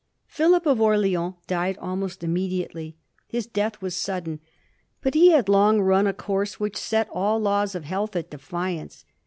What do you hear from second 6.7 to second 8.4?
set all laws of health at